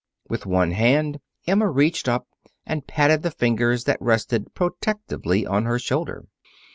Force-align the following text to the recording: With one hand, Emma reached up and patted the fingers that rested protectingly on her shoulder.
With 0.27 0.47
one 0.47 0.71
hand, 0.71 1.19
Emma 1.45 1.69
reached 1.69 2.09
up 2.09 2.27
and 2.65 2.87
patted 2.87 3.21
the 3.21 3.29
fingers 3.29 3.83
that 3.83 4.01
rested 4.01 4.51
protectingly 4.55 5.45
on 5.45 5.65
her 5.65 5.77
shoulder. 5.77 6.25